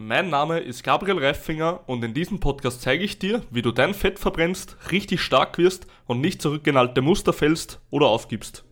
Mein 0.00 0.30
Name 0.30 0.60
ist 0.60 0.84
Gabriel 0.84 1.18
Reifinger 1.18 1.80
und 1.88 2.04
in 2.04 2.14
diesem 2.14 2.38
Podcast 2.38 2.82
zeige 2.82 3.02
ich 3.02 3.18
dir, 3.18 3.42
wie 3.50 3.62
du 3.62 3.72
dein 3.72 3.94
Fett 3.94 4.20
verbrennst, 4.20 4.76
richtig 4.92 5.20
stark 5.20 5.58
wirst 5.58 5.88
und 6.06 6.20
nicht 6.20 6.40
zurück 6.40 6.64
in 6.68 6.76
alte 6.76 7.02
Muster 7.02 7.32
fällst 7.32 7.80
oder 7.90 8.06
aufgibst. 8.06 8.62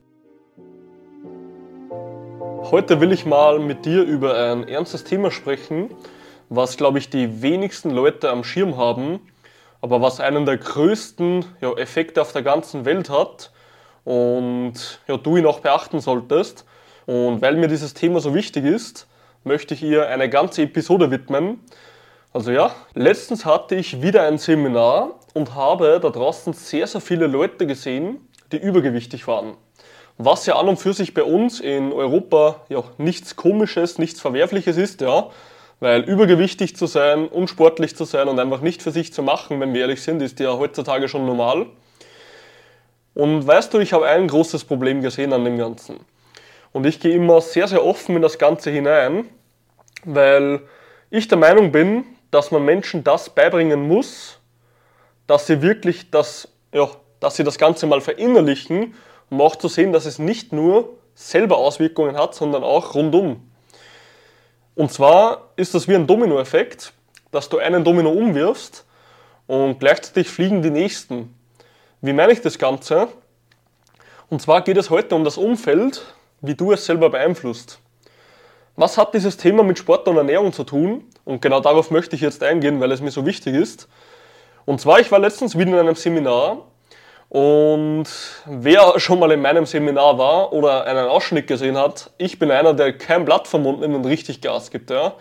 Heute 2.71 3.01
will 3.01 3.11
ich 3.11 3.27
mal 3.27 3.59
mit 3.59 3.85
dir 3.85 4.05
über 4.05 4.39
ein 4.53 4.69
ernstes 4.69 5.03
Thema 5.03 5.33
sprechen, 5.33 5.91
was 6.49 6.77
glaube 6.77 6.99
ich 7.01 7.11
die 7.11 7.43
wenigsten 7.43 7.91
Leute 7.91 8.31
am 8.31 8.45
Schirm 8.45 8.77
haben, 8.77 9.19
aber 9.81 10.01
was 10.01 10.21
einen 10.21 10.47
der 10.47 10.59
größten 10.59 11.45
ja, 11.61 11.73
Effekte 11.73 12.23
auf 12.23 12.31
der 12.31 12.43
ganzen 12.43 12.85
Welt 12.85 13.11
hat 13.11 13.51
und 14.05 15.01
ja, 15.09 15.17
du 15.17 15.37
ihn 15.37 15.47
auch 15.47 15.59
beachten 15.59 15.99
solltest. 15.99 16.65
Und 17.07 17.43
weil 17.43 17.57
mir 17.57 17.67
dieses 17.67 17.95
Thema 17.95 18.21
so 18.21 18.33
wichtig 18.33 18.65
ist, 18.65 19.09
möchte 19.47 19.75
ich 19.75 19.83
ihr 19.83 20.09
eine 20.09 20.29
ganze 20.29 20.63
Episode 20.63 21.11
widmen. 21.11 21.61
Also 22.33 22.51
ja, 22.51 22.75
letztens 22.95 23.47
hatte 23.47 23.77
ich 23.77 24.03
wieder 24.03 24.23
ein 24.23 24.39
Seminar 24.39 25.13
und 25.33 25.55
habe 25.55 26.01
da 26.03 26.11
draußen 26.11 26.53
sehr, 26.53 26.87
sehr 26.87 27.01
viele 27.01 27.29
Leute 27.29 27.67
gesehen, 27.67 28.29
die 28.53 28.59
übergewichtig 28.59 29.27
waren. 29.27 29.57
Was 30.19 30.47
ja 30.47 30.57
an 30.57 30.69
und 30.69 30.79
für 30.79 30.93
sich 30.93 31.15
bei 31.15 31.23
uns 31.23 31.61
in 31.61 31.93
Europa 31.93 32.63
ja 32.69 32.83
nichts 32.99 33.37
Komisches, 33.37 33.99
nichts 33.99 34.21
Verwerfliches 34.21 34.77
ist, 34.77 35.01
ja. 35.01 35.31
Weil 35.79 36.03
übergewichtig 36.03 36.75
zu 36.75 36.87
sein, 36.87 37.29
unsportlich 37.29 37.95
zu 37.97 38.05
sein 38.05 38.29
und 38.29 38.41
einfach 38.41 38.63
nicht 38.63 38.83
für 38.83 38.91
sich 38.91 39.13
zu 39.13 39.23
machen, 39.23 39.61
wenn 39.61 39.75
wir 39.75 39.83
ehrlich 39.83 40.03
sind, 40.03 40.23
ist 40.23 40.41
ja 40.41 40.57
heutzutage 40.57 41.07
schon 41.09 41.27
normal. 41.27 41.67
Und 43.15 43.47
weißt 43.47 43.73
du, 43.73 43.79
ich 43.79 43.93
habe 43.93 44.07
ein 44.07 44.27
großes 44.27 44.65
Problem 44.65 45.03
gesehen 45.03 45.33
an 45.33 45.45
dem 45.45 45.59
Ganzen. 45.59 46.01
Und 46.73 46.87
ich 46.87 47.01
gehe 47.01 47.15
immer 47.15 47.41
sehr, 47.41 47.69
sehr 47.69 47.85
offen 47.85 48.17
in 48.17 48.23
das 48.23 48.39
Ganze 48.39 48.71
hinein, 48.71 49.27
weil 50.07 50.61
ich 51.11 51.29
der 51.29 51.39
Meinung 51.39 51.73
bin, 51.73 52.05
dass 52.31 52.51
man 52.51 52.65
Menschen 52.65 53.05
das 53.05 53.31
beibringen 53.31 53.87
muss, 53.87 54.41
dass 55.27 55.47
sie 55.47 55.63
wirklich 55.63 56.11
das, 56.11 56.49
ja, 56.73 56.89
dass 57.21 57.37
sie 57.37 57.45
das 57.45 57.59
Ganze 57.59 57.87
mal 57.87 58.01
verinnerlichen, 58.01 58.95
um 59.31 59.41
auch 59.41 59.57
zu 59.57 59.69
sehen, 59.69 59.93
dass 59.93 60.07
es 60.07 60.19
nicht 60.19 60.53
nur 60.53 60.95
selber 61.15 61.59
Auswirkungen 61.59 62.17
hat, 62.17 62.35
sondern 62.35 62.63
auch 62.63 62.95
rundum. 62.95 63.51
Und 64.75 64.93
zwar 64.93 65.49
ist 65.57 65.75
das 65.75 65.89
wie 65.89 65.95
ein 65.95 66.07
Dominoeffekt, 66.07 66.93
dass 67.33 67.49
du 67.49 67.59
einen 67.59 67.83
Domino 67.83 68.11
umwirfst 68.11 68.85
und 69.47 69.81
gleichzeitig 69.81 70.29
fliegen 70.29 70.63
die 70.63 70.71
nächsten. 70.71 71.35
Wie 72.03 72.13
meine 72.13 72.33
ich 72.33 72.43
das 72.43 72.59
Ganze? 72.59 73.09
Und 74.29 74.43
zwar 74.43 74.63
geht 74.63 74.77
es 74.77 74.91
heute 74.91 75.15
um 75.15 75.25
das 75.25 75.39
Umfeld, 75.39 76.03
wie 76.41 76.55
du 76.55 76.73
es 76.73 76.85
selber 76.85 77.11
beeinflusst. 77.11 77.81
Was 78.77 78.99
hat 78.99 79.15
dieses 79.15 79.39
Thema 79.39 79.63
mit 79.63 79.79
Sport 79.79 80.07
und 80.07 80.19
Ernährung 80.19 80.53
zu 80.53 80.63
tun? 80.63 81.05
Und 81.25 81.41
genau 81.41 81.61
darauf 81.61 81.91
möchte 81.91 82.15
ich 82.15 82.23
jetzt 82.23 82.43
eingehen, 82.43 82.79
weil 82.79 82.93
es 82.93 83.01
mir 83.01 83.11
so 83.11 83.25
wichtig 83.25 83.55
ist. 83.55 83.89
Und 84.67 84.81
zwar, 84.83 85.01
ich 85.01 85.11
war 85.11 85.19
letztens 85.19 85.57
wieder 85.57 85.71
in 85.71 85.79
einem 85.79 85.95
Seminar 85.95 86.67
und 87.29 88.07
wer 88.45 89.01
schon 89.01 89.19
mal 89.19 89.33
in 89.33 89.41
meinem 89.41 89.67
Seminar 89.67 90.19
war 90.19 90.53
oder 90.53 90.85
einen 90.85 91.09
Ausschnitt 91.09 91.47
gesehen 91.47 91.77
hat, 91.77 92.11
ich 92.19 92.39
bin 92.39 92.51
einer, 92.51 92.75
der 92.75 92.97
kein 92.97 93.25
Blatt 93.25 93.49
vom 93.49 93.63
Mund 93.63 93.81
nimmt 93.81 93.95
und 93.95 94.07
richtig 94.07 94.41
Gas 94.43 94.71
gibt. 94.71 94.91
Ja? 94.91 95.15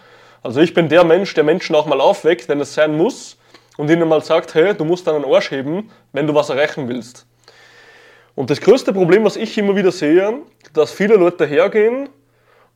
Also 0.43 0.59
ich 0.59 0.73
bin 0.73 0.89
der 0.89 1.03
Mensch, 1.03 1.33
der 1.33 1.43
Menschen 1.43 1.75
auch 1.75 1.85
mal 1.85 2.01
aufweckt, 2.01 2.49
wenn 2.49 2.59
es 2.59 2.73
sein 2.73 2.95
muss 2.95 3.37
und 3.77 3.89
ihnen 3.89 4.07
mal 4.07 4.23
sagt, 4.23 4.53
hey, 4.53 4.73
du 4.75 4.83
musst 4.83 5.07
deinen 5.07 5.25
Arsch 5.25 5.51
heben, 5.51 5.89
wenn 6.11 6.27
du 6.27 6.35
was 6.35 6.49
erreichen 6.49 6.87
willst. 6.87 7.25
Und 8.35 8.49
das 8.49 8.59
größte 8.59 8.91
Problem, 8.91 9.23
was 9.23 9.37
ich 9.37 9.57
immer 9.57 9.75
wieder 9.75 9.91
sehe, 9.91 10.39
dass 10.73 10.91
viele 10.91 11.15
Leute 11.15 11.45
hergehen 11.45 12.09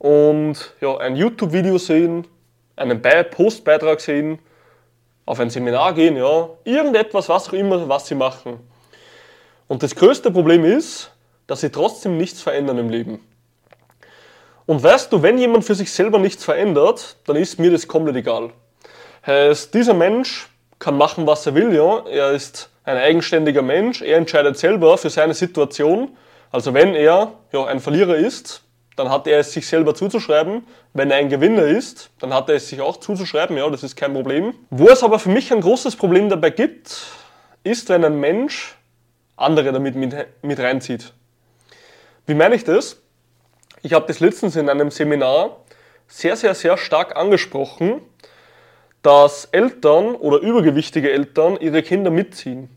und 0.00 0.56
ja, 0.80 0.96
ein 0.96 1.14
YouTube-Video 1.14 1.76
sehen, 1.76 2.26
einen 2.74 3.02
Postbeitrag 3.30 4.00
sehen, 4.00 4.38
auf 5.26 5.38
ein 5.38 5.50
Seminar 5.50 5.92
gehen, 5.92 6.16
ja, 6.16 6.48
irgendetwas, 6.64 7.28
was 7.28 7.48
auch 7.48 7.52
immer, 7.52 7.86
was 7.86 8.06
sie 8.06 8.14
machen. 8.14 8.60
Und 9.68 9.82
das 9.82 9.94
größte 9.94 10.30
Problem 10.30 10.64
ist, 10.64 11.12
dass 11.46 11.60
sie 11.60 11.68
trotzdem 11.68 12.16
nichts 12.16 12.40
verändern 12.40 12.78
im 12.78 12.88
Leben. 12.88 13.20
Und 14.64 14.82
weißt 14.82 15.12
du, 15.12 15.22
wenn 15.22 15.36
jemand 15.36 15.66
für 15.66 15.74
sich 15.74 15.92
selber 15.92 16.18
nichts 16.18 16.44
verändert, 16.44 17.18
dann 17.26 17.36
ist 17.36 17.58
mir 17.58 17.70
das 17.70 17.86
komplett 17.86 18.16
egal. 18.16 18.50
Heißt, 19.26 19.74
dieser 19.74 19.94
Mensch 19.94 20.48
kann 20.78 20.96
machen, 20.96 21.26
was 21.26 21.44
er 21.44 21.54
will, 21.54 21.74
ja. 21.74 22.06
Er 22.06 22.30
ist 22.30 22.70
ein 22.84 22.96
eigenständiger 22.96 23.60
Mensch, 23.60 24.00
er 24.00 24.16
entscheidet 24.16 24.56
selber 24.56 24.96
für 24.96 25.10
seine 25.10 25.34
Situation. 25.34 26.16
Also 26.50 26.72
wenn 26.72 26.94
er 26.94 27.32
ja, 27.52 27.64
ein 27.66 27.80
Verlierer 27.80 28.16
ist, 28.16 28.62
dann 29.00 29.10
hat 29.10 29.26
er 29.26 29.38
es 29.38 29.54
sich 29.54 29.66
selber 29.66 29.94
zuzuschreiben. 29.94 30.66
Wenn 30.92 31.10
er 31.10 31.16
ein 31.16 31.30
Gewinner 31.30 31.64
ist, 31.64 32.10
dann 32.18 32.34
hat 32.34 32.50
er 32.50 32.56
es 32.56 32.68
sich 32.68 32.82
auch 32.82 32.98
zuzuschreiben, 32.98 33.56
ja, 33.56 33.68
das 33.70 33.82
ist 33.82 33.96
kein 33.96 34.12
Problem. 34.12 34.52
Wo 34.68 34.88
es 34.88 35.02
aber 35.02 35.18
für 35.18 35.30
mich 35.30 35.50
ein 35.54 35.62
großes 35.62 35.96
Problem 35.96 36.28
dabei 36.28 36.50
gibt, 36.50 37.06
ist, 37.64 37.88
wenn 37.88 38.04
ein 38.04 38.20
Mensch 38.20 38.76
andere 39.36 39.72
damit 39.72 39.94
mit, 39.94 40.14
mit 40.42 40.60
reinzieht. 40.60 41.14
Wie 42.26 42.34
meine 42.34 42.54
ich 42.54 42.64
das? 42.64 43.00
Ich 43.80 43.94
habe 43.94 44.06
das 44.06 44.20
letztens 44.20 44.54
in 44.56 44.68
einem 44.68 44.90
Seminar 44.90 45.56
sehr, 46.06 46.36
sehr, 46.36 46.54
sehr 46.54 46.76
stark 46.76 47.16
angesprochen, 47.16 48.02
dass 49.00 49.46
Eltern 49.46 50.14
oder 50.14 50.40
übergewichtige 50.40 51.10
Eltern 51.10 51.56
ihre 51.58 51.82
Kinder 51.82 52.10
mitziehen. 52.10 52.68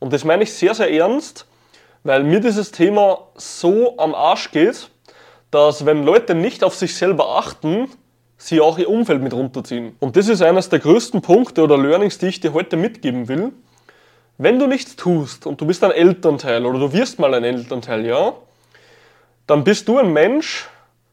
Und 0.00 0.12
das 0.12 0.24
meine 0.24 0.42
ich 0.42 0.52
sehr, 0.52 0.74
sehr 0.74 0.90
ernst, 0.90 1.46
weil 2.02 2.24
mir 2.24 2.40
dieses 2.40 2.72
Thema 2.72 3.28
so 3.36 3.96
am 3.96 4.12
Arsch 4.12 4.50
geht, 4.50 4.90
dass 5.54 5.86
wenn 5.86 6.04
Leute 6.04 6.34
nicht 6.34 6.64
auf 6.64 6.74
sich 6.74 6.96
selber 6.96 7.36
achten, 7.36 7.88
sie 8.36 8.60
auch 8.60 8.76
ihr 8.76 8.90
Umfeld 8.90 9.22
mit 9.22 9.32
runterziehen. 9.32 9.94
Und 10.00 10.16
das 10.16 10.26
ist 10.26 10.42
eines 10.42 10.68
der 10.68 10.80
größten 10.80 11.22
Punkte 11.22 11.62
oder 11.62 11.78
Learnings, 11.78 12.18
die 12.18 12.26
ich 12.26 12.40
dir 12.40 12.52
heute 12.52 12.76
mitgeben 12.76 13.28
will. 13.28 13.52
Wenn 14.36 14.58
du 14.58 14.66
nichts 14.66 14.96
tust 14.96 15.46
und 15.46 15.60
du 15.60 15.66
bist 15.66 15.84
ein 15.84 15.92
Elternteil 15.92 16.66
oder 16.66 16.80
du 16.80 16.92
wirst 16.92 17.20
mal 17.20 17.32
ein 17.34 17.44
Elternteil, 17.44 18.04
ja, 18.04 18.34
dann 19.46 19.62
bist 19.62 19.86
du 19.86 19.96
ein 19.98 20.12
Mensch, 20.12 20.68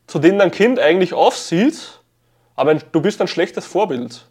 zu 0.07 0.17
dem 0.17 0.39
dein 0.39 0.49
Kind 0.49 0.79
eigentlich 0.79 1.13
aufsieht, 1.13 1.99
aber 2.55 2.73
du 2.73 2.99
bist 2.99 3.21
ein 3.21 3.27
schlechtes 3.27 3.67
Vorbild. 3.67 4.25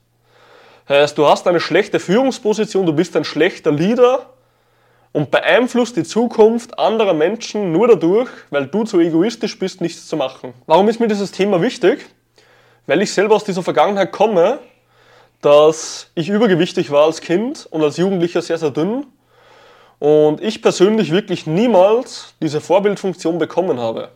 Heißt, 0.89 1.17
du 1.17 1.29
hast 1.29 1.47
eine 1.47 1.61
schlechte 1.61 2.01
Führungsposition, 2.01 2.85
du 2.85 2.93
bist 2.93 3.17
ein 3.17 3.25
schlechter 3.25 3.71
Leader, 3.71 4.27
und 5.13 5.31
beeinflusst 5.31 5.97
die 5.97 6.05
Zukunft 6.05 6.79
anderer 6.79 7.15
Menschen 7.15 7.73
nur 7.73 7.89
dadurch, 7.89 8.31
weil 8.51 8.67
du 8.67 8.85
zu 8.85 9.01
egoistisch 9.01 9.59
bist, 9.59 9.81
nichts 9.81 10.07
zu 10.07 10.17
machen. 10.17 10.55
Warum 10.67 10.89
ist 10.89 11.01
mir 11.01 11.09
dieses 11.09 11.33
Thema 11.33 11.61
wichtig? 11.61 12.07
Weil 12.87 13.03
ich 13.03 13.13
selber 13.13 13.35
aus 13.35 13.45
dieser 13.45 13.63
Vergangenheit 13.63 14.13
komme, 14.13 14.59
dass 15.41 16.11
ich 16.15 16.29
übergewichtig 16.29 16.91
war 16.91 17.07
als 17.07 17.21
Kind 17.21 17.67
und 17.71 17.83
als 17.83 17.97
Jugendlicher 17.97 18.43
sehr, 18.43 18.59
sehr 18.59 18.71
dünn 18.71 19.07
und 19.99 20.41
ich 20.41 20.63
persönlich 20.63 21.13
wirklich 21.13 21.47
niemals 21.47 22.35
diese 22.41 22.61
Vorbildfunktion 22.61 23.39
bekommen 23.39 23.81
habe. 23.81 24.11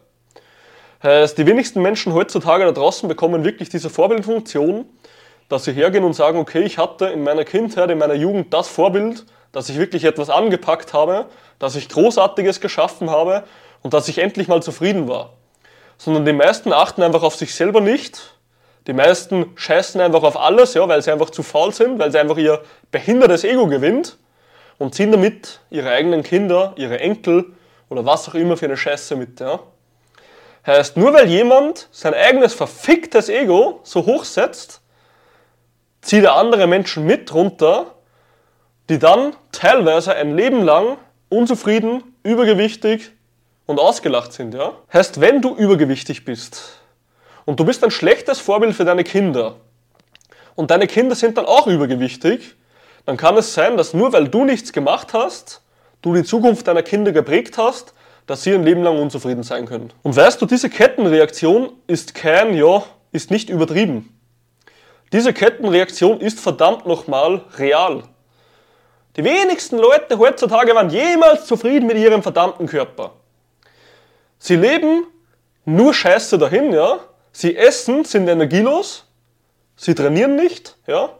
Heißt, 1.02 1.36
die 1.36 1.46
wenigsten 1.46 1.82
Menschen 1.82 2.14
heutzutage 2.14 2.64
da 2.64 2.72
draußen 2.72 3.08
bekommen 3.08 3.44
wirklich 3.44 3.68
diese 3.68 3.90
Vorbildfunktion, 3.90 4.86
dass 5.48 5.64
sie 5.64 5.72
hergehen 5.72 6.04
und 6.04 6.14
sagen, 6.14 6.38
okay, 6.38 6.62
ich 6.62 6.78
hatte 6.78 7.06
in 7.06 7.22
meiner 7.22 7.44
Kindheit, 7.44 7.90
in 7.90 7.98
meiner 7.98 8.14
Jugend 8.14 8.52
das 8.54 8.68
Vorbild, 8.68 9.26
dass 9.54 9.68
ich 9.68 9.78
wirklich 9.78 10.04
etwas 10.04 10.30
angepackt 10.30 10.92
habe, 10.92 11.26
dass 11.60 11.76
ich 11.76 11.88
Großartiges 11.88 12.60
geschaffen 12.60 13.08
habe 13.08 13.44
und 13.82 13.94
dass 13.94 14.08
ich 14.08 14.18
endlich 14.18 14.48
mal 14.48 14.62
zufrieden 14.62 15.08
war. 15.08 15.34
Sondern 15.96 16.24
die 16.24 16.32
meisten 16.32 16.72
achten 16.72 17.02
einfach 17.02 17.22
auf 17.22 17.36
sich 17.36 17.54
selber 17.54 17.80
nicht. 17.80 18.34
Die 18.88 18.92
meisten 18.92 19.52
scheißen 19.54 20.00
einfach 20.00 20.24
auf 20.24 20.36
alles, 20.36 20.74
ja, 20.74 20.86
weil 20.88 21.00
sie 21.02 21.12
einfach 21.12 21.30
zu 21.30 21.44
faul 21.44 21.72
sind, 21.72 22.00
weil 22.00 22.10
sie 22.10 22.18
einfach 22.18 22.36
ihr 22.36 22.62
behindertes 22.90 23.44
Ego 23.44 23.68
gewinnt 23.68 24.18
und 24.78 24.96
ziehen 24.96 25.12
damit 25.12 25.60
ihre 25.70 25.90
eigenen 25.90 26.24
Kinder, 26.24 26.72
ihre 26.76 26.98
Enkel 26.98 27.52
oder 27.88 28.04
was 28.04 28.28
auch 28.28 28.34
immer 28.34 28.56
für 28.56 28.66
eine 28.66 28.76
Scheiße 28.76 29.14
mit. 29.14 29.38
Ja. 29.38 29.60
Heißt, 30.66 30.96
nur 30.96 31.14
weil 31.14 31.28
jemand 31.28 31.88
sein 31.92 32.12
eigenes 32.12 32.54
verficktes 32.54 33.28
Ego 33.28 33.78
so 33.84 34.04
hoch 34.04 34.24
setzt, 34.24 34.80
zieht 36.02 36.24
er 36.24 36.34
andere 36.34 36.66
Menschen 36.66 37.06
mit 37.06 37.32
runter 37.32 37.93
die 38.88 38.98
dann 38.98 39.34
teilweise 39.52 40.14
ein 40.14 40.36
Leben 40.36 40.62
lang 40.62 40.98
unzufrieden, 41.28 42.02
übergewichtig 42.22 43.12
und 43.66 43.78
ausgelacht 43.78 44.32
sind. 44.32 44.54
Ja? 44.54 44.72
Heißt, 44.92 45.20
wenn 45.20 45.40
du 45.40 45.54
übergewichtig 45.54 46.24
bist 46.24 46.80
und 47.44 47.58
du 47.60 47.64
bist 47.64 47.82
ein 47.84 47.90
schlechtes 47.90 48.40
Vorbild 48.40 48.74
für 48.74 48.84
deine 48.84 49.04
Kinder 49.04 49.56
und 50.54 50.70
deine 50.70 50.86
Kinder 50.86 51.14
sind 51.14 51.38
dann 51.38 51.46
auch 51.46 51.66
übergewichtig, 51.66 52.54
dann 53.06 53.16
kann 53.16 53.36
es 53.36 53.54
sein, 53.54 53.76
dass 53.76 53.94
nur 53.94 54.12
weil 54.12 54.28
du 54.28 54.44
nichts 54.44 54.72
gemacht 54.72 55.12
hast, 55.12 55.62
du 56.02 56.14
die 56.14 56.24
Zukunft 56.24 56.66
deiner 56.68 56.82
Kinder 56.82 57.12
geprägt 57.12 57.58
hast, 57.58 57.94
dass 58.26 58.42
sie 58.42 58.54
ein 58.54 58.64
Leben 58.64 58.82
lang 58.82 58.98
unzufrieden 59.00 59.42
sein 59.42 59.66
können. 59.66 59.92
Und 60.02 60.16
weißt 60.16 60.40
du, 60.40 60.46
diese 60.46 60.70
Kettenreaktion 60.70 61.72
ist 61.86 62.14
kein, 62.14 62.54
ja, 62.54 62.82
ist 63.12 63.30
nicht 63.30 63.50
übertrieben. 63.50 64.10
Diese 65.12 65.32
Kettenreaktion 65.32 66.20
ist 66.20 66.40
verdammt 66.40 66.86
nochmal 66.86 67.44
real. 67.58 68.04
Die 69.16 69.24
wenigsten 69.24 69.78
Leute 69.78 70.18
heutzutage 70.18 70.74
waren 70.74 70.90
jemals 70.90 71.46
zufrieden 71.46 71.86
mit 71.86 71.96
ihrem 71.96 72.22
verdammten 72.22 72.66
Körper. 72.66 73.12
Sie 74.38 74.56
leben 74.56 75.06
nur 75.64 75.94
Scheiße 75.94 76.36
dahin, 76.38 76.72
ja. 76.72 76.98
Sie 77.32 77.56
essen, 77.56 78.04
sind 78.04 78.28
energielos, 78.28 79.06
sie 79.76 79.94
trainieren 79.94 80.36
nicht, 80.36 80.76
ja. 80.86 81.10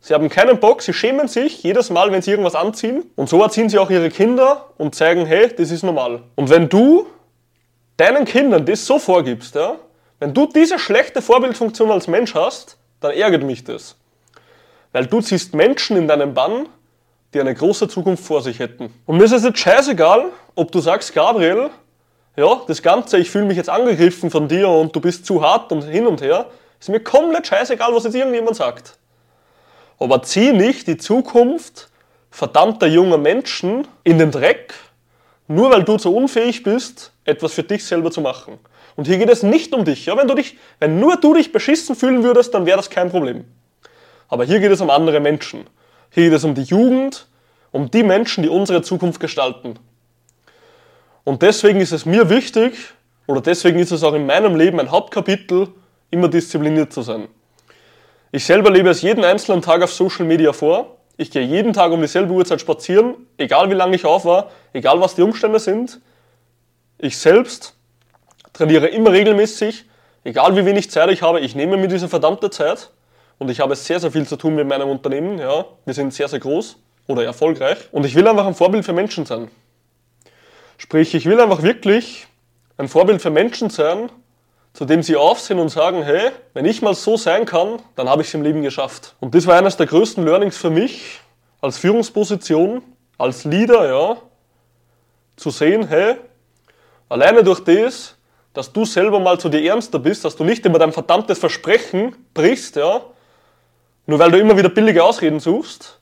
Sie 0.00 0.12
haben 0.12 0.28
keinen 0.28 0.60
Bock, 0.60 0.82
sie 0.82 0.92
schämen 0.92 1.28
sich 1.28 1.62
jedes 1.62 1.88
Mal, 1.88 2.12
wenn 2.12 2.20
sie 2.20 2.30
irgendwas 2.30 2.54
anziehen. 2.54 3.10
Und 3.16 3.30
so 3.30 3.42
erziehen 3.42 3.70
sie 3.70 3.78
auch 3.78 3.88
ihre 3.88 4.10
Kinder 4.10 4.66
und 4.76 4.94
zeigen, 4.94 5.24
hey, 5.24 5.48
das 5.54 5.70
ist 5.70 5.82
normal. 5.82 6.22
Und 6.34 6.50
wenn 6.50 6.68
du 6.68 7.06
deinen 7.96 8.26
Kindern 8.26 8.66
das 8.66 8.84
so 8.84 8.98
vorgibst, 8.98 9.54
ja, 9.54 9.76
wenn 10.18 10.34
du 10.34 10.46
diese 10.46 10.78
schlechte 10.78 11.22
Vorbildfunktion 11.22 11.90
als 11.90 12.06
Mensch 12.06 12.34
hast, 12.34 12.76
dann 13.00 13.12
ärgert 13.12 13.44
mich 13.44 13.64
das. 13.64 13.96
Weil 14.92 15.06
du 15.06 15.22
ziehst 15.22 15.54
Menschen 15.54 15.96
in 15.96 16.06
deinen 16.06 16.34
Bann, 16.34 16.68
die 17.34 17.40
eine 17.40 17.54
große 17.54 17.88
Zukunft 17.88 18.24
vor 18.24 18.42
sich 18.42 18.58
hätten. 18.58 18.92
Und 19.06 19.18
mir 19.18 19.24
ist 19.24 19.32
es 19.32 19.44
jetzt 19.44 19.58
scheißegal, 19.58 20.26
ob 20.54 20.72
du 20.72 20.80
sagst, 20.80 21.12
Gabriel, 21.12 21.70
ja, 22.36 22.60
das 22.66 22.82
Ganze, 22.82 23.18
ich 23.18 23.30
fühle 23.30 23.44
mich 23.44 23.56
jetzt 23.56 23.68
angegriffen 23.68 24.30
von 24.30 24.48
dir 24.48 24.68
und 24.68 24.94
du 24.94 25.00
bist 25.00 25.26
zu 25.26 25.42
hart 25.42 25.70
und 25.72 25.82
hin 25.82 26.06
und 26.06 26.22
her. 26.22 26.46
Ist 26.80 26.88
mir 26.88 27.00
komplett 27.00 27.46
scheißegal, 27.46 27.94
was 27.94 28.04
jetzt 28.04 28.14
irgendjemand 28.14 28.56
sagt. 28.56 28.98
Aber 29.98 30.22
zieh 30.22 30.52
nicht 30.52 30.86
die 30.86 30.96
Zukunft 30.96 31.88
verdammter 32.30 32.86
junger 32.86 33.18
Menschen 33.18 33.86
in 34.02 34.18
den 34.18 34.30
Dreck, 34.30 34.74
nur 35.46 35.70
weil 35.70 35.84
du 35.84 35.96
zu 35.96 36.14
unfähig 36.14 36.62
bist, 36.62 37.12
etwas 37.24 37.52
für 37.52 37.62
dich 37.62 37.84
selber 37.84 38.10
zu 38.10 38.20
machen. 38.20 38.58
Und 38.96 39.06
hier 39.06 39.18
geht 39.18 39.30
es 39.30 39.42
nicht 39.42 39.72
um 39.72 39.84
dich. 39.84 40.06
Ja? 40.06 40.16
Wenn, 40.16 40.28
du 40.28 40.34
dich 40.34 40.56
wenn 40.80 41.00
nur 41.00 41.16
du 41.16 41.34
dich 41.34 41.52
beschissen 41.52 41.94
fühlen 41.96 42.22
würdest, 42.22 42.54
dann 42.54 42.66
wäre 42.66 42.76
das 42.76 42.90
kein 42.90 43.10
Problem. 43.10 43.44
Aber 44.28 44.44
hier 44.44 44.60
geht 44.60 44.72
es 44.72 44.80
um 44.80 44.90
andere 44.90 45.20
Menschen. 45.20 45.66
Hier 46.14 46.30
geht 46.30 46.34
es 46.34 46.44
um 46.44 46.54
die 46.54 46.62
Jugend, 46.62 47.26
um 47.72 47.90
die 47.90 48.04
Menschen, 48.04 48.44
die 48.44 48.48
unsere 48.48 48.82
Zukunft 48.82 49.18
gestalten. 49.18 49.80
Und 51.24 51.42
deswegen 51.42 51.80
ist 51.80 51.90
es 51.90 52.06
mir 52.06 52.30
wichtig, 52.30 52.74
oder 53.26 53.40
deswegen 53.40 53.80
ist 53.80 53.90
es 53.90 54.04
auch 54.04 54.14
in 54.14 54.24
meinem 54.24 54.54
Leben 54.54 54.78
ein 54.78 54.92
Hauptkapitel, 54.92 55.68
immer 56.10 56.28
diszipliniert 56.28 56.92
zu 56.92 57.02
sein. 57.02 57.26
Ich 58.30 58.44
selber 58.44 58.70
lebe 58.70 58.90
es 58.90 59.02
jeden 59.02 59.24
einzelnen 59.24 59.60
Tag 59.60 59.82
auf 59.82 59.92
Social 59.92 60.24
Media 60.24 60.52
vor. 60.52 60.98
Ich 61.16 61.32
gehe 61.32 61.42
jeden 61.42 61.72
Tag 61.72 61.90
um 61.90 62.00
dieselbe 62.00 62.32
Uhrzeit 62.32 62.60
spazieren, 62.60 63.16
egal 63.36 63.68
wie 63.70 63.74
lange 63.74 63.96
ich 63.96 64.04
auf 64.04 64.24
war, 64.24 64.50
egal 64.72 65.00
was 65.00 65.16
die 65.16 65.22
Umstände 65.22 65.58
sind. 65.58 66.00
Ich 66.98 67.18
selbst 67.18 67.74
trainiere 68.52 68.86
immer 68.86 69.10
regelmäßig, 69.10 69.84
egal 70.22 70.54
wie 70.56 70.64
wenig 70.64 70.92
Zeit 70.92 71.10
ich 71.10 71.22
habe, 71.22 71.40
ich 71.40 71.56
nehme 71.56 71.76
mir 71.76 71.88
diese 71.88 72.08
verdammte 72.08 72.50
Zeit 72.50 72.90
und 73.38 73.50
ich 73.50 73.60
habe 73.60 73.76
sehr, 73.76 74.00
sehr 74.00 74.10
viel 74.10 74.26
zu 74.26 74.36
tun 74.36 74.54
mit 74.54 74.66
meinem 74.66 74.88
Unternehmen. 74.88 75.38
Ja, 75.38 75.64
wir 75.84 75.94
sind 75.94 76.12
sehr, 76.14 76.28
sehr 76.28 76.40
groß 76.40 76.76
oder 77.06 77.24
erfolgreich 77.24 77.78
und 77.92 78.04
ich 78.06 78.14
will 78.14 78.26
einfach 78.26 78.46
ein 78.46 78.54
Vorbild 78.54 78.84
für 78.84 78.92
Menschen 78.92 79.26
sein. 79.26 79.50
Sprich, 80.78 81.14
ich 81.14 81.26
will 81.26 81.40
einfach 81.40 81.62
wirklich 81.62 82.26
ein 82.76 82.88
Vorbild 82.88 83.22
für 83.22 83.30
Menschen 83.30 83.70
sein, 83.70 84.10
zu 84.72 84.84
dem 84.84 85.02
sie 85.02 85.16
aufsehen 85.16 85.60
und 85.60 85.68
sagen, 85.68 86.02
hey, 86.02 86.32
wenn 86.52 86.64
ich 86.64 86.82
mal 86.82 86.94
so 86.94 87.16
sein 87.16 87.44
kann, 87.44 87.78
dann 87.94 88.08
habe 88.08 88.22
ich 88.22 88.28
es 88.28 88.34
im 88.34 88.42
Leben 88.42 88.62
geschafft. 88.62 89.14
Und 89.20 89.34
das 89.34 89.46
war 89.46 89.56
eines 89.56 89.76
der 89.76 89.86
größten 89.86 90.24
Learnings 90.24 90.56
für 90.56 90.70
mich 90.70 91.20
als 91.60 91.78
Führungsposition, 91.78 92.82
als 93.16 93.44
Leader, 93.44 93.88
ja, 93.88 94.16
zu 95.36 95.50
sehen, 95.50 95.86
hey, 95.88 96.16
alleine 97.08 97.44
durch 97.44 97.60
das, 97.60 98.16
dass 98.52 98.72
du 98.72 98.84
selber 98.84 99.20
mal 99.20 99.38
zu 99.38 99.48
dir 99.48 99.64
ernster 99.64 99.98
bist, 99.98 100.24
dass 100.24 100.36
du 100.36 100.44
nicht 100.44 100.66
immer 100.66 100.78
dein 100.78 100.92
verdammtes 100.92 101.38
Versprechen 101.38 102.14
brichst, 102.34 102.76
ja, 102.76 103.00
nur 104.06 104.18
weil 104.18 104.30
du 104.30 104.38
immer 104.38 104.56
wieder 104.56 104.68
billige 104.68 105.02
Ausreden 105.02 105.40
suchst, 105.40 106.00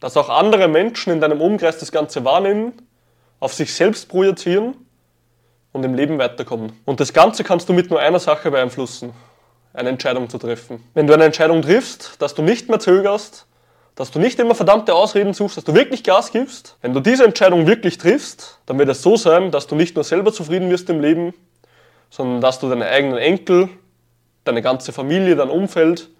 dass 0.00 0.16
auch 0.16 0.28
andere 0.28 0.68
Menschen 0.68 1.12
in 1.12 1.20
deinem 1.20 1.40
Umkreis 1.40 1.78
das 1.78 1.92
Ganze 1.92 2.24
wahrnehmen, 2.24 2.74
auf 3.40 3.54
sich 3.54 3.72
selbst 3.72 4.08
projizieren 4.08 4.74
und 5.72 5.84
im 5.84 5.94
Leben 5.94 6.18
weiterkommen. 6.18 6.72
Und 6.84 7.00
das 7.00 7.12
Ganze 7.12 7.44
kannst 7.44 7.68
du 7.68 7.72
mit 7.72 7.90
nur 7.90 8.00
einer 8.00 8.18
Sache 8.18 8.50
beeinflussen, 8.50 9.12
eine 9.72 9.90
Entscheidung 9.90 10.28
zu 10.28 10.38
treffen. 10.38 10.82
Wenn 10.94 11.06
du 11.06 11.14
eine 11.14 11.24
Entscheidung 11.24 11.62
triffst, 11.62 12.20
dass 12.20 12.34
du 12.34 12.42
nicht 12.42 12.68
mehr 12.68 12.80
zögerst, 12.80 13.46
dass 13.94 14.10
du 14.10 14.18
nicht 14.18 14.38
immer 14.38 14.54
verdammte 14.54 14.94
Ausreden 14.94 15.32
suchst, 15.32 15.56
dass 15.56 15.64
du 15.64 15.74
wirklich 15.74 16.04
Gas 16.04 16.30
gibst, 16.30 16.76
wenn 16.82 16.92
du 16.92 17.00
diese 17.00 17.24
Entscheidung 17.24 17.66
wirklich 17.66 17.96
triffst, 17.96 18.58
dann 18.66 18.78
wird 18.78 18.90
es 18.90 19.02
so 19.02 19.16
sein, 19.16 19.50
dass 19.50 19.66
du 19.66 19.74
nicht 19.74 19.94
nur 19.94 20.04
selber 20.04 20.32
zufrieden 20.32 20.70
wirst 20.70 20.90
im 20.90 21.00
Leben, 21.00 21.34
sondern 22.10 22.40
dass 22.42 22.58
du 22.58 22.68
deine 22.68 22.86
eigenen 22.86 23.18
Enkel, 23.18 23.70
deine 24.44 24.60
ganze 24.60 24.92
Familie, 24.92 25.34
dein 25.34 25.48
Umfeld 25.50 26.10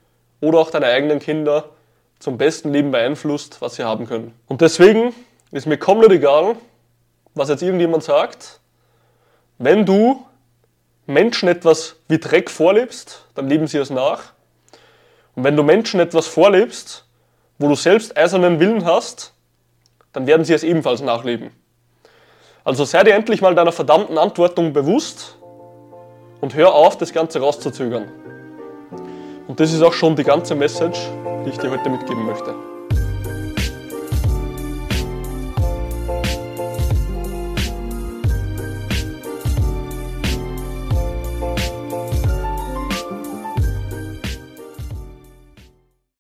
oder 0.40 0.58
auch 0.58 0.70
deine 0.70 0.86
eigenen 0.86 1.18
Kinder 1.18 1.70
zum 2.18 2.38
besten 2.38 2.72
Leben 2.72 2.90
beeinflusst, 2.90 3.60
was 3.60 3.76
sie 3.76 3.84
haben 3.84 4.06
können. 4.06 4.34
Und 4.46 4.60
deswegen 4.60 5.14
ist 5.52 5.66
mir 5.66 5.78
komplett 5.78 6.12
egal, 6.12 6.56
was 7.34 7.48
jetzt 7.48 7.62
irgendjemand 7.62 8.02
sagt, 8.02 8.60
wenn 9.58 9.84
du 9.86 10.24
Menschen 11.06 11.48
etwas 11.48 11.96
wie 12.08 12.18
Dreck 12.18 12.50
vorlebst, 12.50 13.26
dann 13.34 13.48
leben 13.48 13.66
sie 13.66 13.78
es 13.78 13.90
nach. 13.90 14.32
Und 15.34 15.44
wenn 15.44 15.56
du 15.56 15.62
Menschen 15.62 16.00
etwas 16.00 16.26
vorlebst, 16.26 17.04
wo 17.58 17.68
du 17.68 17.74
selbst 17.74 18.16
eisernen 18.16 18.60
Willen 18.60 18.84
hast, 18.84 19.32
dann 20.12 20.26
werden 20.26 20.44
sie 20.44 20.54
es 20.54 20.62
ebenfalls 20.62 21.00
nachleben. 21.00 21.50
Also 22.64 22.84
sei 22.84 23.04
dir 23.04 23.14
endlich 23.14 23.42
mal 23.42 23.54
deiner 23.54 23.72
verdammten 23.72 24.18
Antwortung 24.18 24.72
bewusst 24.72 25.36
und 26.40 26.54
hör 26.54 26.74
auf, 26.74 26.98
das 26.98 27.12
Ganze 27.12 27.40
rauszuzögern. 27.40 28.10
Und 29.46 29.60
das 29.60 29.72
ist 29.72 29.82
auch 29.82 29.93
schon 29.93 30.16
die 30.16 30.25
ganze 30.25 30.54
Message, 30.54 30.98
die 31.44 31.50
ich 31.50 31.58
dir 31.58 31.70
heute 31.70 31.88
mitgeben 31.88 32.26
möchte. 32.26 32.75